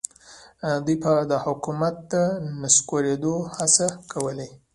[0.85, 2.13] دوی به د حکومت د
[2.61, 4.49] نسکورېدو هڅې کولې.